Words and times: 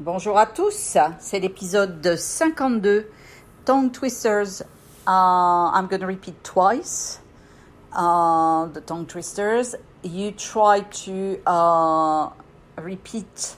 Bonjour 0.00 0.38
à 0.38 0.46
tous, 0.46 0.96
c'est 1.18 1.40
l'épisode 1.40 2.14
52, 2.14 3.10
Tongue 3.64 3.90
Twisters. 3.90 4.62
Uh, 5.04 5.72
I'm 5.74 5.88
going 5.88 5.98
to 5.98 6.06
repeat 6.06 6.44
twice 6.44 7.18
uh, 7.92 8.66
the 8.66 8.80
tongue 8.80 9.06
twisters. 9.06 9.74
You 10.04 10.30
try 10.30 10.82
to 11.04 11.40
uh, 11.44 12.30
repeat 12.80 13.56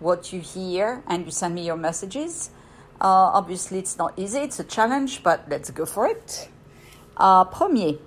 what 0.00 0.34
you 0.34 0.42
hear 0.42 1.02
and 1.08 1.24
you 1.24 1.30
send 1.30 1.54
me 1.54 1.64
your 1.64 1.78
messages. 1.78 2.50
Uh, 3.00 3.32
obviously, 3.32 3.78
it's 3.78 3.96
not 3.96 4.12
easy, 4.18 4.40
it's 4.40 4.60
a 4.60 4.64
challenge, 4.64 5.22
but 5.22 5.46
let's 5.48 5.70
go 5.70 5.86
for 5.86 6.06
it. 6.06 6.50
Premier, 7.16 7.98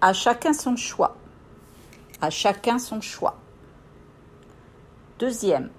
à 0.00 0.12
chacun 0.12 0.54
son 0.54 0.76
choix. 0.76 1.16
À 2.22 2.30
chacun 2.30 2.78
son 2.78 3.00
choix. 3.00 3.34
Deuxième, 5.18 5.70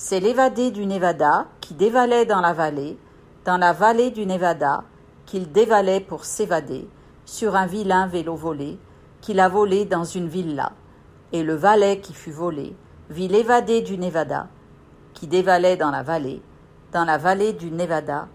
c'est 0.00 0.20
l'évadé 0.20 0.70
du 0.70 0.86
Nevada 0.86 1.48
qui 1.60 1.74
dévalait 1.74 2.24
dans 2.24 2.40
la 2.40 2.52
vallée, 2.52 2.96
dans 3.44 3.56
la 3.56 3.72
vallée 3.72 4.12
du 4.12 4.26
Nevada, 4.26 4.84
qu'il 5.26 5.50
dévalait 5.50 5.98
pour 5.98 6.24
s'évader, 6.24 6.88
sur 7.24 7.56
un 7.56 7.66
vilain 7.66 8.06
vélo 8.06 8.36
volé, 8.36 8.78
qu'il 9.20 9.40
a 9.40 9.48
volé 9.48 9.86
dans 9.86 10.04
une 10.04 10.28
villa. 10.28 10.70
Et 11.32 11.42
le 11.42 11.56
valet 11.56 11.98
qui 11.98 12.14
fut 12.14 12.30
volé 12.30 12.76
vit 13.10 13.26
l'évadé 13.26 13.82
du 13.82 13.98
Nevada, 13.98 14.46
qui 15.14 15.26
dévalait 15.26 15.76
dans 15.76 15.90
la 15.90 16.04
vallée, 16.04 16.42
dans 16.92 17.04
la 17.04 17.18
vallée 17.18 17.52
du 17.52 17.72
Nevada, 17.72 18.28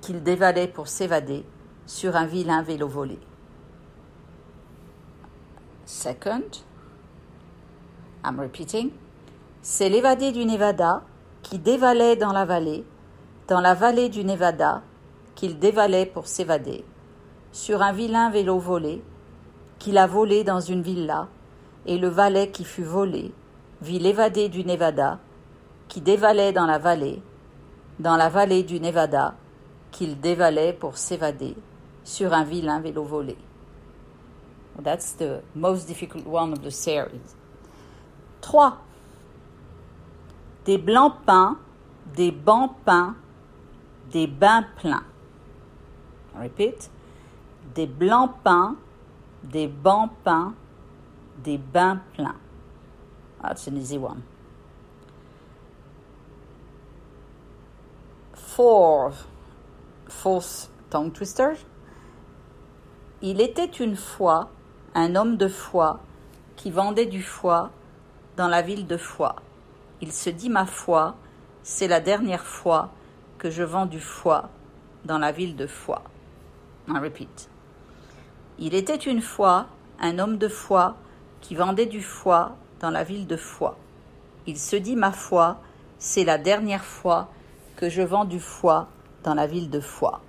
qu'il 0.00 0.22
dévalait 0.22 0.68
pour 0.68 0.86
s'évader, 0.86 1.44
sur 1.84 2.14
un 2.14 2.26
vilain 2.26 2.62
vélo 2.62 2.86
volé. 2.86 3.18
Second, 5.84 6.62
I'm 8.24 8.38
repeating. 8.38 8.92
C'est 9.62 9.88
l'évadé 9.88 10.30
du 10.30 10.44
Nevada 10.44 11.02
qui 11.42 11.58
dévalait 11.58 12.16
dans 12.16 12.32
la 12.32 12.44
vallée, 12.44 12.84
dans 13.48 13.60
la 13.60 13.74
vallée 13.74 14.08
du 14.08 14.24
Nevada, 14.24 14.82
qu'il 15.34 15.58
dévalait 15.58 16.06
pour 16.06 16.26
s'évader, 16.26 16.84
sur 17.52 17.82
un 17.82 17.92
vilain 17.92 18.30
vélo 18.30 18.58
volé, 18.58 19.02
qu'il 19.78 19.98
a 19.98 20.06
volé 20.06 20.44
dans 20.44 20.60
une 20.60 20.82
villa, 20.82 21.28
et 21.86 21.98
le 21.98 22.08
valet 22.08 22.50
qui 22.50 22.64
fut 22.64 22.84
volé 22.84 23.32
vit 23.82 23.98
l'évadé 23.98 24.48
du 24.48 24.64
Nevada, 24.64 25.18
qui 25.88 26.00
dévalait 26.00 26.52
dans 26.52 26.66
la 26.66 26.78
vallée, 26.78 27.22
dans 27.98 28.16
la 28.16 28.28
vallée 28.28 28.62
du 28.62 28.80
Nevada, 28.80 29.34
qu'il 29.90 30.20
dévalait 30.20 30.72
pour 30.72 30.96
s'évader, 30.98 31.56
sur 32.04 32.32
un 32.32 32.44
vilain 32.44 32.80
vélo 32.80 33.02
volé. 33.02 33.36
That's 34.82 35.16
the 35.16 35.42
most 35.56 35.88
difficult 35.88 36.24
one 36.26 36.52
of 36.52 36.62
the 36.62 36.70
series. 36.70 37.34
3. 38.40 38.87
Des 40.68 40.76
blancs 40.76 41.14
peints, 41.24 41.56
des 42.14 42.30
bancs 42.30 42.74
peints, 42.84 43.14
des 44.12 44.26
bains 44.26 44.66
pleins. 44.76 45.04
Repeat. 46.38 46.90
Des 47.74 47.86
blancs 47.86 48.34
peints, 48.44 48.76
des 49.44 49.66
bancs 49.66 50.10
peints, 50.22 50.52
des 51.42 51.56
bains 51.56 52.02
pleins. 52.12 52.36
That's 53.40 53.66
an 53.66 53.78
easy 53.78 53.96
one. 53.96 54.20
Four. 58.34 59.12
Fourth 60.06 60.68
tongue 60.90 61.14
twister. 61.14 61.54
Il 63.22 63.40
était 63.40 63.64
une 63.64 63.96
fois 63.96 64.50
un 64.94 65.16
homme 65.16 65.38
de 65.38 65.48
foi 65.48 66.00
qui 66.56 66.70
vendait 66.70 67.06
du 67.06 67.22
foie 67.22 67.70
dans 68.36 68.48
la 68.48 68.60
ville 68.60 68.86
de 68.86 68.98
Foix. 68.98 69.36
Il 70.00 70.12
se 70.12 70.30
dit 70.30 70.48
ma 70.48 70.66
foi, 70.66 71.16
c'est 71.62 71.88
la 71.88 72.00
dernière 72.00 72.44
fois 72.44 72.90
que 73.38 73.50
je 73.50 73.62
vends 73.62 73.86
du 73.86 74.00
foie 74.00 74.50
dans 75.04 75.18
la 75.18 75.32
ville 75.32 75.56
de 75.56 75.66
Foix. 75.66 76.02
I 76.88 76.98
repeat. 76.98 77.50
Il 78.58 78.74
était 78.74 78.96
une 78.96 79.20
fois 79.20 79.66
un 80.00 80.18
homme 80.18 80.38
de 80.38 80.48
foi 80.48 80.96
qui 81.40 81.54
vendait 81.54 81.86
du 81.86 82.02
foie 82.02 82.56
dans 82.80 82.90
la 82.90 83.04
ville 83.04 83.26
de 83.26 83.36
Foix. 83.36 83.76
Il 84.46 84.58
se 84.58 84.76
dit 84.76 84.96
ma 84.96 85.12
foi, 85.12 85.60
c'est 85.98 86.24
la 86.24 86.38
dernière 86.38 86.84
fois 86.84 87.28
que 87.76 87.88
je 87.88 88.02
vends 88.02 88.24
du 88.24 88.40
foie 88.40 88.88
dans 89.22 89.34
la 89.34 89.46
ville 89.46 89.70
de 89.70 89.80
Foix. 89.80 90.20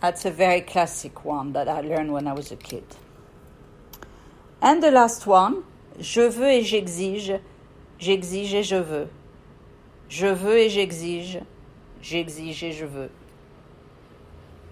That's 0.00 0.24
a 0.26 0.30
very 0.30 0.64
classic 0.64 1.24
one 1.24 1.52
that 1.52 1.66
I 1.66 1.82
learned 1.82 2.10
when 2.10 2.26
I 2.26 2.32
was 2.32 2.52
a 2.52 2.56
kid. 2.56 2.84
And 4.62 4.80
the 4.80 4.90
last 4.90 5.26
one, 5.26 5.56
je 5.98 6.20
veux 6.20 6.48
et 6.48 6.62
j'exige, 6.62 7.34
j'exige 7.98 8.54
et 8.54 8.62
je 8.62 8.76
veux. 8.76 9.08
Je 10.08 10.26
veux 10.26 10.58
et 10.58 10.70
j'exige, 10.70 11.40
j'exige 12.00 12.64
et 12.64 12.72
je 12.72 12.86
veux. 12.86 13.10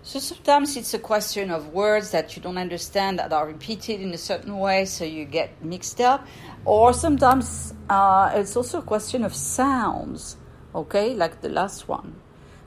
So 0.02 0.20
sometimes 0.20 0.76
it's 0.76 0.94
a 0.94 1.00
question 1.00 1.50
of 1.50 1.74
words 1.74 2.12
that 2.12 2.36
you 2.36 2.42
don't 2.42 2.58
understand 2.58 3.18
that 3.18 3.32
are 3.32 3.44
repeated 3.44 4.00
in 4.00 4.14
a 4.14 4.16
certain 4.16 4.56
way, 4.56 4.84
so 4.84 5.04
you 5.04 5.24
get 5.24 5.50
mixed 5.64 6.00
up. 6.00 6.24
Or 6.64 6.92
sometimes 6.92 7.74
uh, 7.90 8.30
it's 8.34 8.56
also 8.56 8.78
a 8.78 8.82
question 8.82 9.24
of 9.24 9.34
sounds, 9.34 10.36
okay, 10.76 11.12
like 11.12 11.40
the 11.40 11.48
last 11.48 11.88
one, 11.88 12.14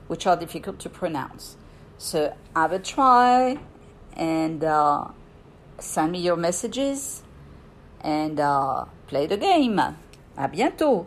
which 0.06 0.26
are 0.26 0.36
difficult 0.36 0.78
to 0.80 0.90
pronounce. 0.90 1.56
So 1.96 2.36
have 2.54 2.72
a 2.72 2.78
try 2.78 3.58
and 4.12 4.62
uh, 4.62 5.06
send 5.78 6.12
me 6.12 6.20
your 6.20 6.36
messages 6.36 7.22
and 8.02 8.38
uh, 8.38 8.84
play 9.06 9.26
the 9.26 9.38
game. 9.38 9.80
À 10.40 10.48
bientôt! 10.48 11.04